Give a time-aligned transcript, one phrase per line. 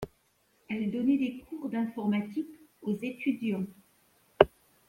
[0.67, 2.49] Elle donnait des cours d’informatique
[2.81, 3.67] aux étudiants.